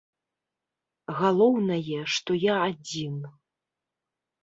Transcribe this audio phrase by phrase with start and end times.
[1.19, 3.25] Галоўнае, што я адзін.